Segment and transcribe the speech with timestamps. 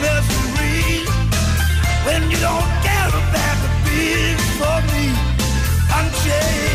[0.00, 1.04] misery
[2.06, 5.04] when you don't care about the being for me?
[5.98, 6.69] Unchain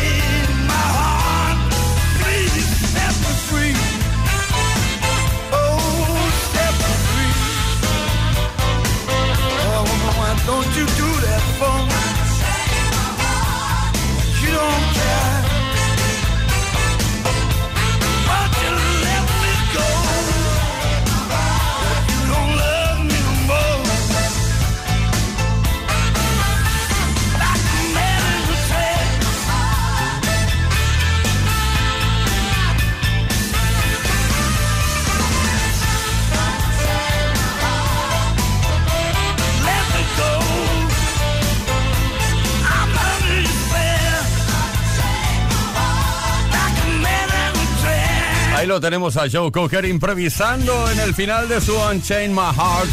[48.80, 52.90] tenemos a Joe Cocker improvisando en el final de su Unchain My Heart.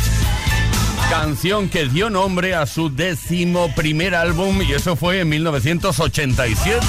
[1.10, 6.86] Canción que dio nombre a su décimo primer álbum y eso fue en 1987.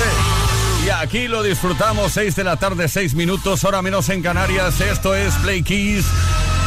[0.86, 4.80] Y aquí lo disfrutamos, 6 de la tarde, 6 minutos, hora menos en Canarias.
[4.80, 6.04] Esto es Play Keys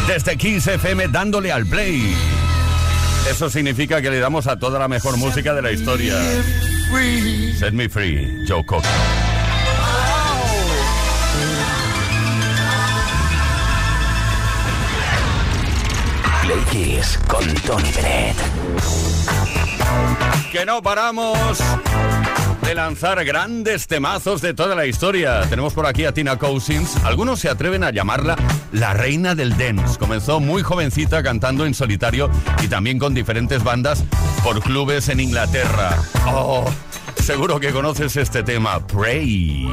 [0.08, 2.16] desde Kiss FM dándole al play.
[3.30, 6.16] Eso significa que le damos a toda la mejor música de la historia.
[7.60, 9.17] Set me free, Joe Cocker.
[17.28, 18.36] Con Tony Peret.
[20.52, 21.58] que no paramos
[22.62, 25.42] de lanzar grandes temazos de toda la historia.
[25.50, 26.96] Tenemos por aquí a Tina Cousins.
[27.04, 28.36] Algunos se atreven a llamarla
[28.72, 29.98] la reina del dance.
[29.98, 32.30] Comenzó muy jovencita cantando en solitario
[32.64, 34.04] y también con diferentes bandas
[34.44, 35.98] por clubes en Inglaterra.
[36.28, 36.64] Oh,
[37.16, 39.68] seguro que conoces este tema, Pray.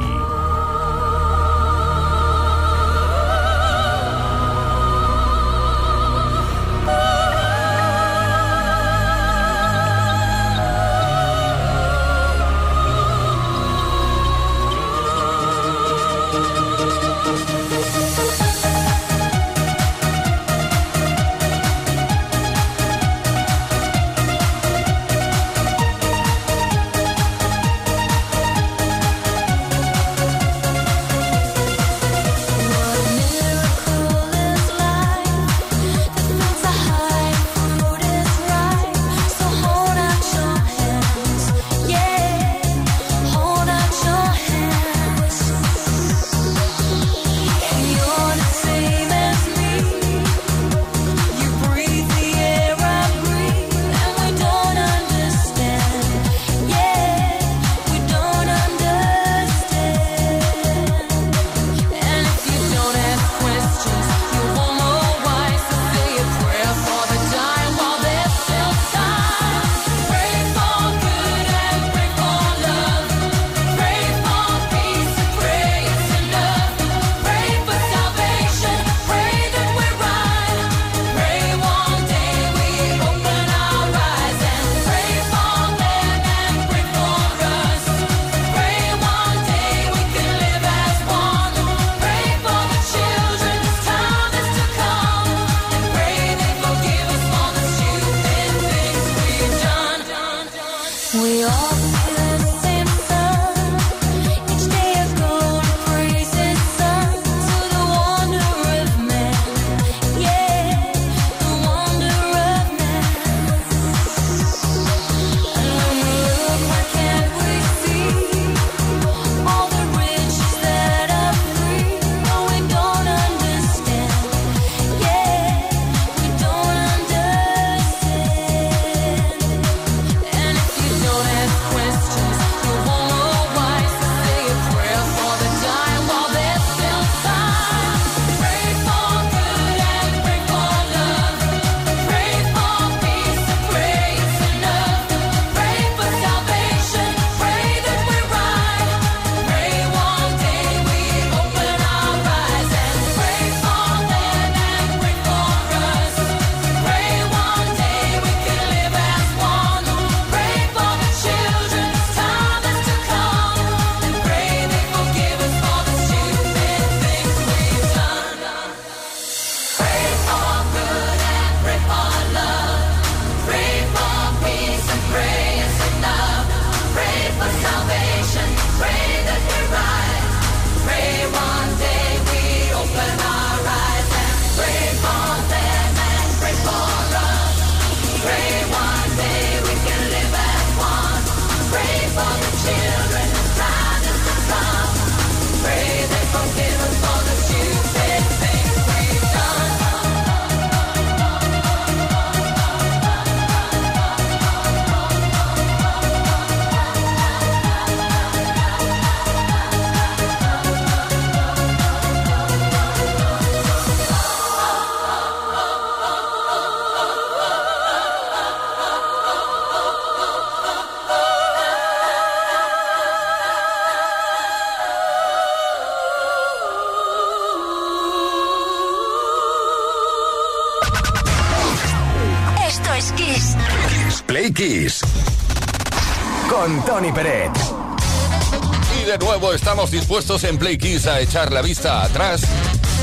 [239.95, 242.41] Dispuestos en Play Kiss a echar la vista atrás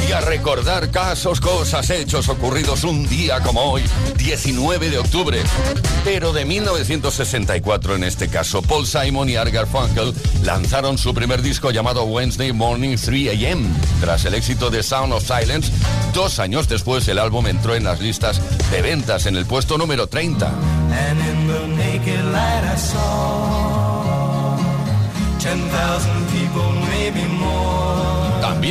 [0.06, 3.82] y a recordar casos, cosas, hechos ocurridos un día como hoy,
[4.18, 5.40] 19 de octubre,
[6.04, 8.60] pero de 1964 en este caso.
[8.60, 13.74] Paul Simon y Art Garfunkel lanzaron su primer disco llamado Wednesday Morning 3 AM.
[14.02, 15.72] Tras el éxito de Sound of Silence,
[16.12, 18.38] dos años después el álbum entró en las listas
[18.70, 20.52] de ventas en el puesto número 30.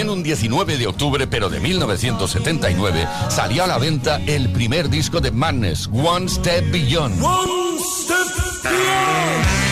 [0.02, 5.22] También un 19 de octubre, pero de 1979, salió a la venta el primer disco
[5.22, 7.24] de Madness, One Step Beyond.
[7.24, 9.71] One Step Beyond.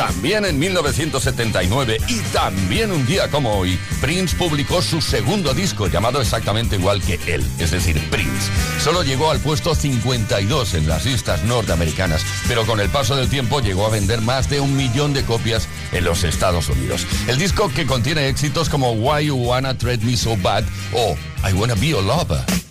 [0.00, 6.22] También en 1979 y también un día como hoy, Prince publicó su segundo disco llamado
[6.22, 8.50] exactamente igual que él, es decir, Prince.
[8.82, 13.60] Solo llegó al puesto 52 en las listas norteamericanas, pero con el paso del tiempo
[13.60, 17.06] llegó a vender más de un millón de copias en los Estados Unidos.
[17.28, 20.64] El disco que contiene éxitos como Why You Wanna Treat Me So Bad
[20.94, 21.14] o
[21.46, 22.69] I Wanna Be Your Lover.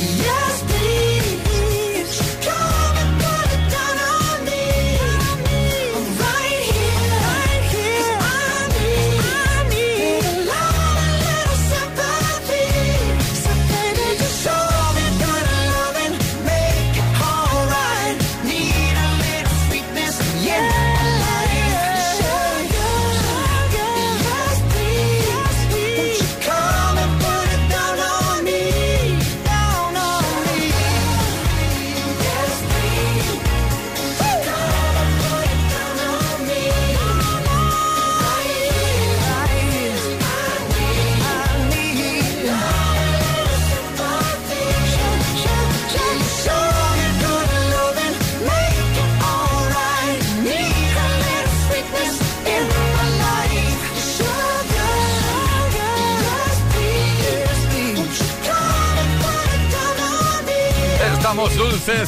[0.00, 0.39] Yeah.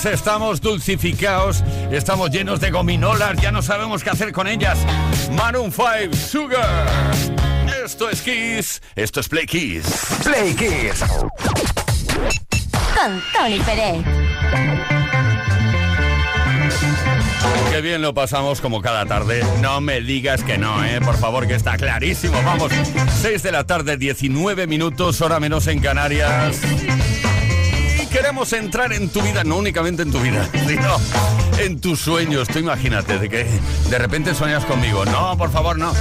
[0.03, 4.79] Dulces, estamos dulcificados, estamos llenos de gominolas, ya no sabemos qué hacer con ellas.
[5.33, 6.89] Maroon 5, Sugar.
[7.85, 9.85] Esto es Kiss, esto es Play Kiss.
[10.25, 11.05] Play Kiss.
[12.95, 14.05] Con Tony Pérez.
[17.71, 19.45] Qué bien lo pasamos como cada tarde.
[19.61, 21.01] No me digas que no, ¿eh?
[21.01, 22.41] Por favor, que está clarísimo.
[22.45, 22.71] Vamos,
[23.23, 26.61] 6 de la tarde, 19 minutos, hora menos en Canarias
[28.13, 31.01] queremos entrar en tu vida, no únicamente en tu vida, sino
[31.59, 32.47] en tus sueños.
[32.49, 33.47] Tú imagínate de que
[33.89, 35.07] de repente sueñas conmigo.
[35.07, 35.95] No, por favor, no.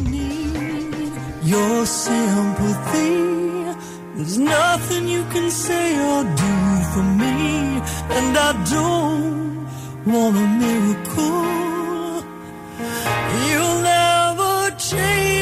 [8.14, 8.52] And I
[10.58, 11.42] miracle.
[13.48, 15.41] You'll never change.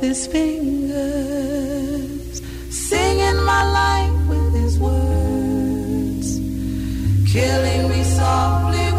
[0.00, 0.92] with his fingers,
[2.70, 6.38] singing my life with his words,
[7.32, 8.89] killing me softly.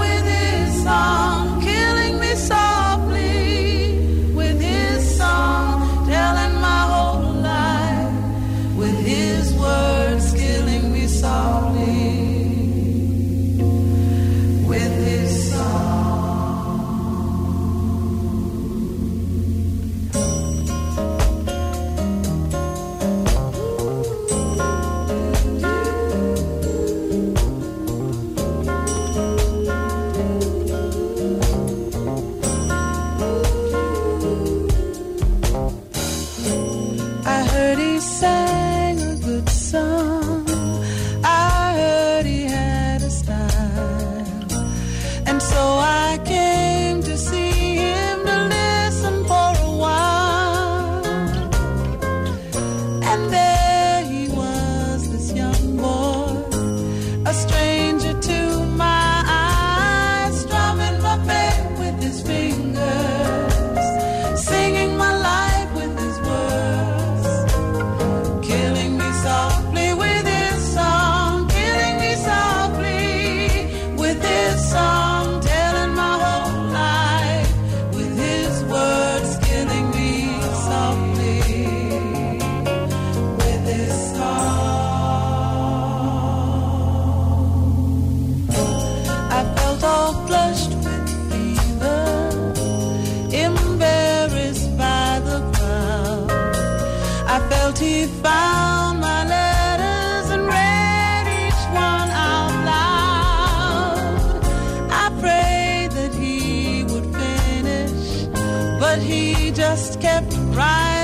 [109.72, 111.01] just kept right.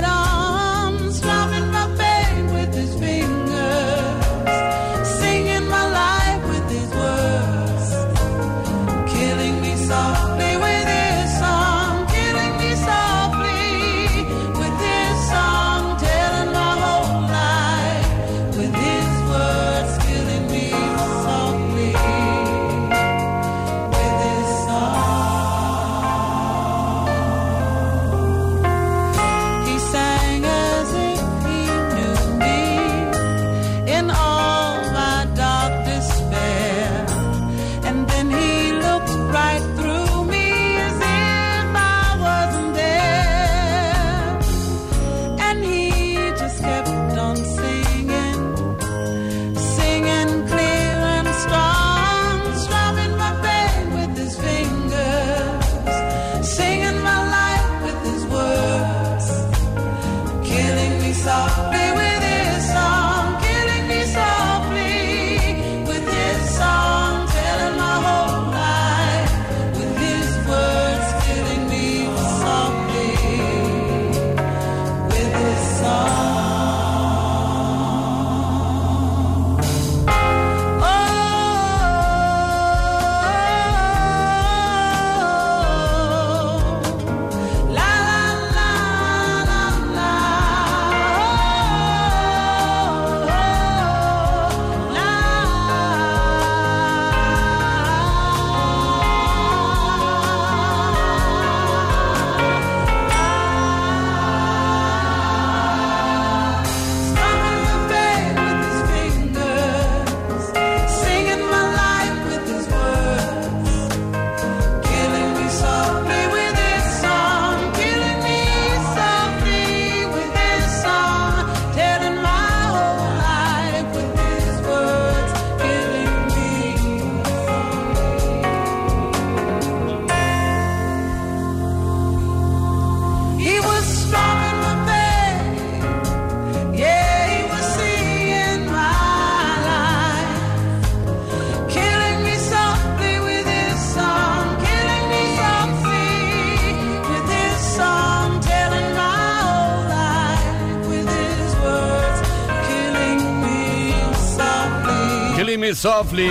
[155.77, 156.27] Softly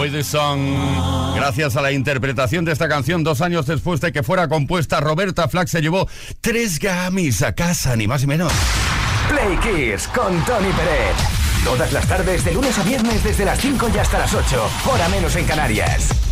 [0.00, 0.74] with the Song.
[1.34, 5.46] Gracias a la interpretación de esta canción, dos años después de que fuera compuesta, Roberta
[5.46, 6.08] Flack se llevó
[6.40, 8.50] tres Grammys a casa, ni más ni menos.
[9.28, 11.16] Play Kiss con Tony Pérez.
[11.64, 15.08] Todas las tardes, de lunes a viernes, desde las 5 y hasta las 8, hora
[15.10, 16.25] menos en Canarias.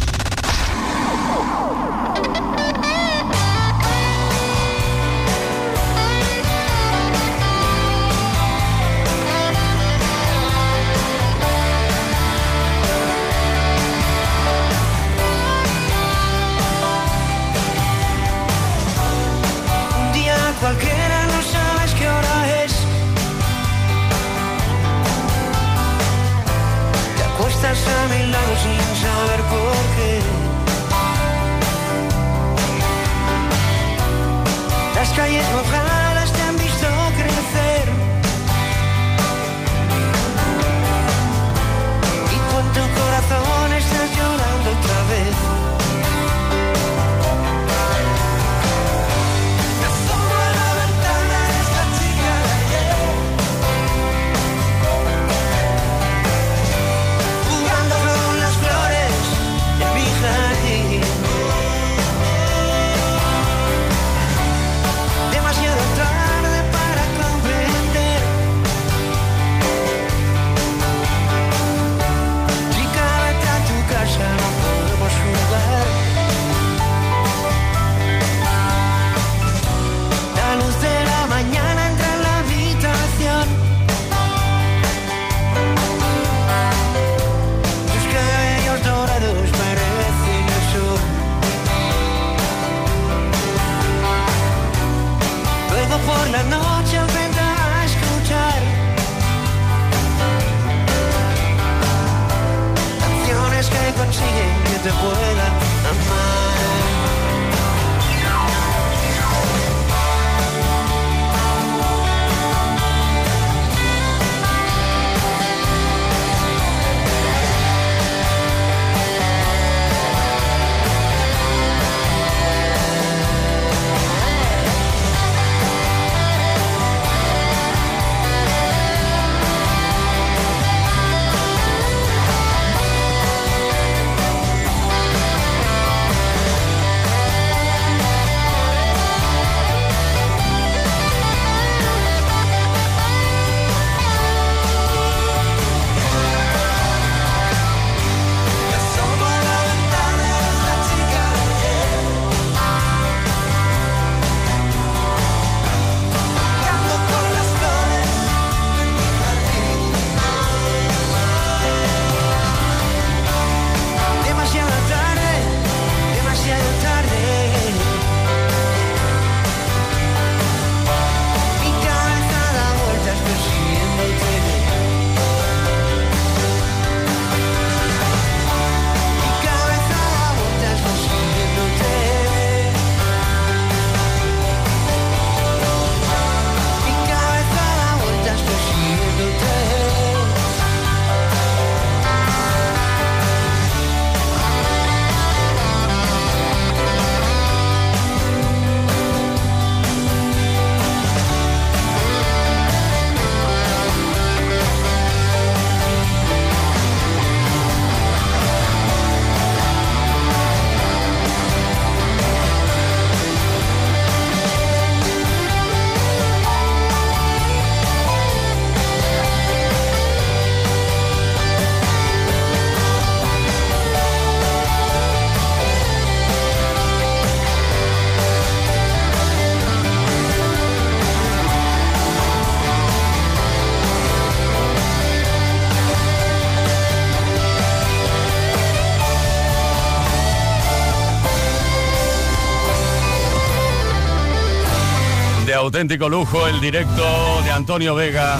[245.64, 248.38] Auténtico lujo el directo de Antonio Vega.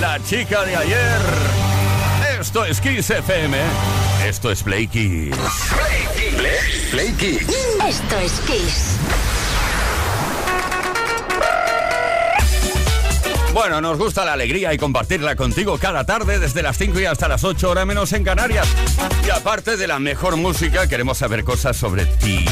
[0.00, 1.20] La chica de ayer.
[2.40, 3.56] Esto es Kiss FM.
[4.24, 5.34] Esto es Play Kiss.
[6.36, 7.48] Play, Play Kiss.
[7.88, 8.96] Esto es Kiss.
[13.52, 17.26] Bueno, nos gusta la alegría y compartirla contigo cada tarde desde las 5 y hasta
[17.26, 18.68] las 8 horas menos en Canarias.
[19.26, 22.44] Y aparte de la mejor música, queremos saber cosas sobre ti.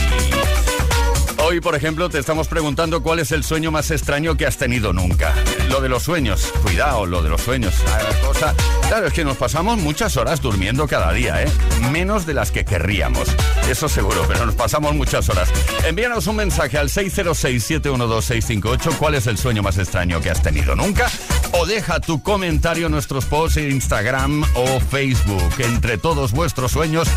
[1.47, 4.95] Hoy, por ejemplo, te estamos preguntando cuál es el sueño más extraño que has tenido
[4.95, 5.35] nunca.
[5.69, 7.75] Lo de los sueños, cuidado, lo de los sueños.
[7.85, 8.55] La cosa,
[8.89, 11.49] claro, es que nos pasamos muchas horas durmiendo cada día, ¿eh?
[11.93, 13.29] Menos de las que querríamos.
[13.69, 15.51] Eso seguro, pero nos pasamos muchas horas.
[15.87, 18.97] Envíanos un mensaje al 606-712-658.
[18.97, 21.11] ¿Cuál es el sueño más extraño que has tenido nunca?
[21.57, 25.55] O deja tu comentario en nuestros posts en Instagram o Facebook.
[25.59, 27.09] Entre todos vuestros sueños,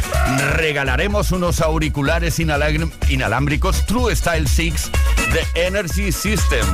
[0.54, 4.92] regalaremos unos auriculares inalámbricos True Style 6
[5.34, 6.66] de Energy System.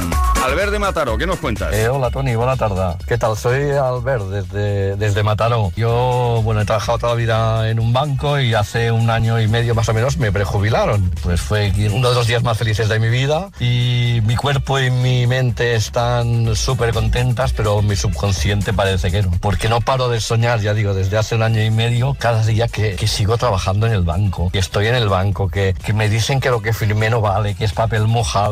[0.43, 1.73] Albert de Mataro, ¿qué nos cuentas?
[1.73, 2.97] Eh, hola Tony, buena tarde.
[3.07, 3.37] ¿Qué tal?
[3.37, 5.71] Soy Albert desde, desde Mataró.
[5.75, 9.47] Yo, bueno, he trabajado toda la vida en un banco y hace un año y
[9.47, 11.11] medio más o menos me prejubilaron.
[11.23, 14.91] Pues fue uno de los días más felices de mi vida y mi cuerpo y
[14.91, 19.31] mi mente están súper contentas, pero mi subconsciente parece que no.
[19.39, 22.67] Porque no paro de soñar, ya digo, desde hace un año y medio, cada día
[22.67, 26.09] que, que sigo trabajando en el banco, que estoy en el banco, que, que me
[26.09, 28.42] dicen que lo que firmé no vale, que es papel mojado.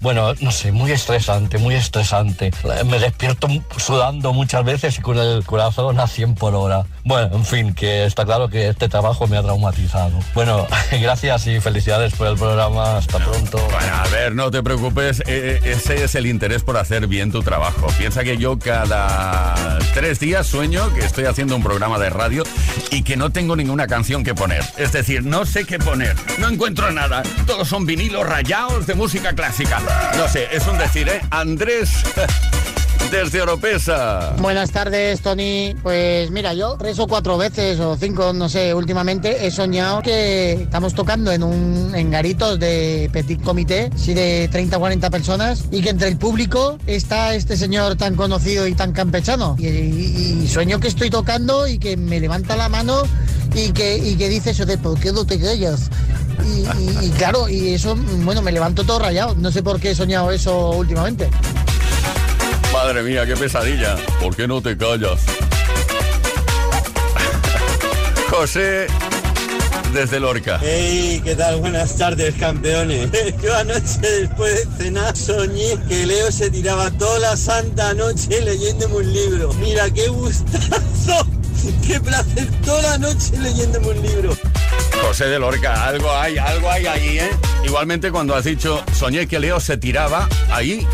[0.00, 2.52] Bueno, no sé, muy estresante, muy estresante.
[2.86, 6.84] Me despierto sudando muchas veces y con el corazón a 100 por hora.
[7.04, 10.18] Bueno, en fin, que está claro que este trabajo me ha traumatizado.
[10.34, 10.66] Bueno,
[11.00, 12.98] gracias y felicidades por el programa.
[12.98, 13.58] Hasta pronto.
[13.58, 17.42] Bueno, a ver, no te preocupes, eh, ese es el interés por hacer bien tu
[17.42, 17.86] trabajo.
[17.98, 22.44] Piensa que yo cada tres días sueño que estoy haciendo un programa de radio
[22.90, 24.62] y que no tengo ninguna canción que poner.
[24.76, 27.22] Es decir, no sé qué poner, no encuentro nada.
[27.46, 29.80] Todos son vinilos rayados de música clásica.
[30.16, 31.20] No sé, es un decir, ¿eh?
[31.30, 31.90] Andrés,
[33.10, 34.34] desde Oropesa.
[34.38, 35.74] Buenas tardes, Tony.
[35.82, 40.52] Pues mira, yo tres o cuatro veces o cinco, no sé, últimamente he soñado que
[40.52, 45.64] estamos tocando en un en garitos de petit comité, sí de 30 o 40 personas,
[45.70, 49.56] y que entre el público está este señor tan conocido y tan campechano.
[49.58, 53.02] Y sueño que estoy tocando y que me levanta la mano
[53.54, 55.90] y que, y que dice eso de ¿por qué no te callas?
[56.44, 59.34] Y, y- y claro, y eso, bueno, me levanto todo rayado.
[59.36, 61.28] No sé por qué he soñado eso últimamente.
[62.72, 63.96] Madre mía, qué pesadilla.
[64.20, 65.20] ¿Por qué no te callas?
[68.30, 68.86] José,
[69.92, 70.58] desde Lorca.
[70.62, 71.56] Hey, ¿qué tal?
[71.56, 73.10] Buenas tardes, campeones.
[73.42, 78.96] Yo anoche después de cenar soñé que Leo se tiraba toda la santa noche leyéndome
[78.96, 79.52] un libro.
[79.54, 81.26] Mira, qué gustazo,
[81.86, 84.36] qué placer, toda la noche leyéndome un libro.
[85.02, 87.30] José de Lorca, algo hay, algo hay ahí, ¿eh?
[87.64, 90.86] Igualmente cuando has dicho, soñé que Leo se tiraba ahí,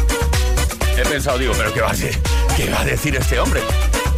[0.96, 2.18] he pensado, digo, pero ¿qué va a decir?
[2.56, 3.60] ¿Qué va a decir este hombre?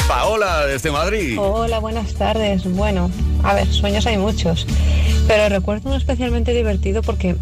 [0.07, 1.39] Paola, desde Madrid.
[1.39, 2.65] Hola, buenas tardes.
[2.65, 3.11] Bueno,
[3.43, 4.67] a ver, sueños hay muchos,
[5.29, 7.37] pero recuerdo uno especialmente divertido porque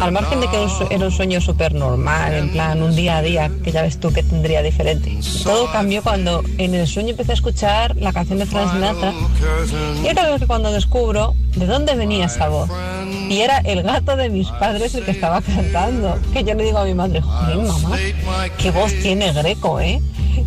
[0.00, 3.50] al margen de que era un sueño súper normal, en plan un día a día,
[3.64, 7.34] que ya ves tú que tendría diferente, todo cambió cuando en el sueño empecé a
[7.34, 9.12] escuchar la canción de Frank Sinatra
[10.02, 12.68] y era que cuando descubro de dónde venía esa voz.
[13.28, 16.18] Y era el gato de mis padres el que estaba cantando.
[16.32, 17.96] Que yo le digo a mi madre, joder, mamá,
[18.58, 20.00] qué voz tiene Greco, ¿eh?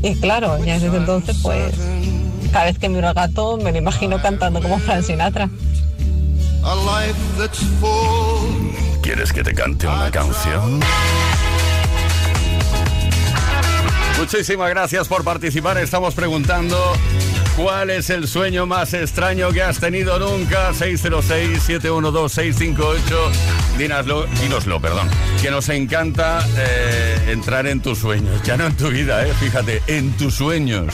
[0.03, 1.73] Y claro, ya desde entonces, pues,
[2.51, 5.49] cada vez que miro al gato me lo imagino cantando como Frank Sinatra.
[9.01, 10.81] ¿Quieres que te cante una canción?
[14.17, 15.77] Muchísimas gracias por participar.
[15.77, 16.77] Estamos preguntando
[17.55, 20.71] cuál es el sueño más extraño que has tenido nunca.
[20.71, 22.97] 606-712-658.
[23.77, 25.07] Dínoslo, dínoslo, perdón.
[25.41, 28.41] Que nos encanta eh, entrar en tus sueños.
[28.43, 30.93] Ya no en tu vida, eh, fíjate, en tus sueños.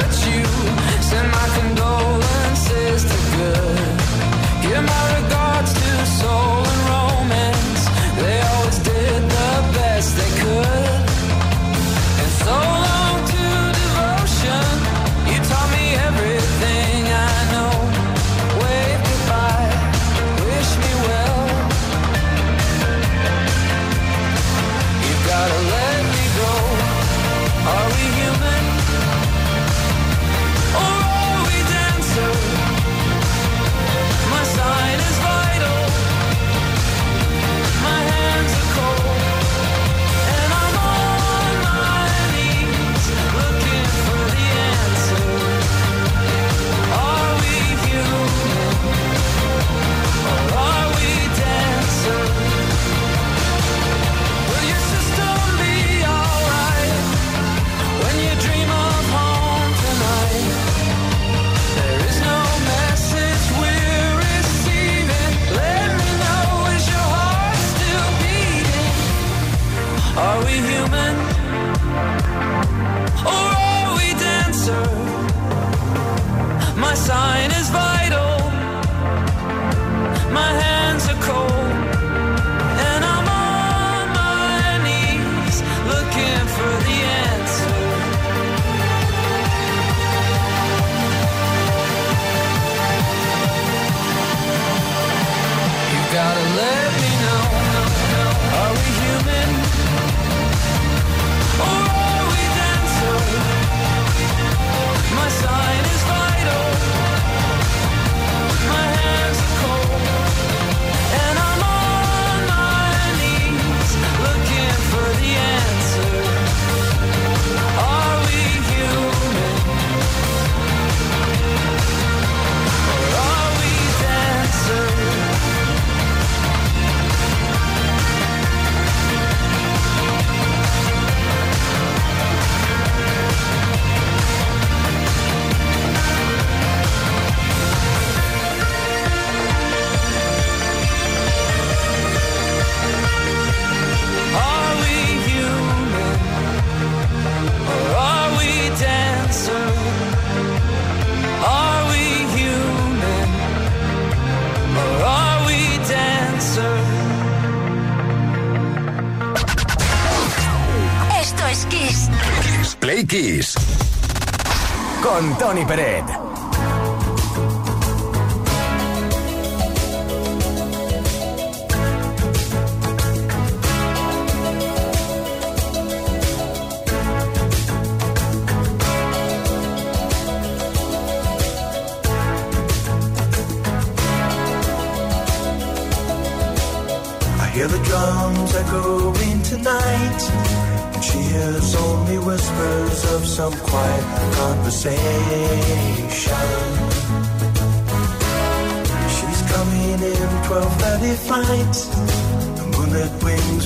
[0.00, 0.44] hurt you.
[1.02, 2.09] Send my condolences.